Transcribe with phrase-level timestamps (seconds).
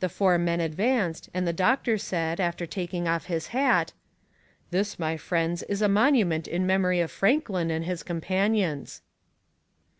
[0.00, 3.92] The four men advanced, and the doctor said, after taking off his hat
[4.72, 9.02] "This, my friends, is a monument in memory of Franklin and his companions."